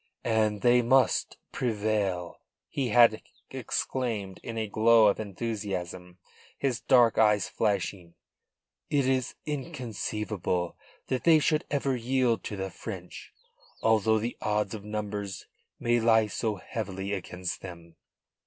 "And 0.25 0.61
they 0.61 0.81
must 0.81 1.37
prevail," 1.51 2.39
he 2.67 2.89
had 2.89 3.21
exclaimed 3.51 4.39
in 4.41 4.57
a 4.57 4.65
glow 4.65 5.05
of 5.05 5.19
enthusiasm, 5.19 6.17
his 6.57 6.79
dark 6.79 7.19
eyes 7.19 7.47
flashing. 7.47 8.15
"It 8.89 9.07
is 9.07 9.35
inconceivable 9.45 10.75
that 11.05 11.23
they 11.23 11.37
should 11.37 11.65
ever 11.69 11.95
yield 11.95 12.43
to 12.45 12.55
the 12.57 12.71
French, 12.71 13.31
although 13.83 14.17
the 14.17 14.35
odds 14.41 14.73
of 14.73 14.83
numbers 14.83 15.45
may 15.79 15.99
lie 15.99 16.25
so 16.25 16.55
heavily 16.55 17.13
against 17.13 17.61
them." 17.61 17.95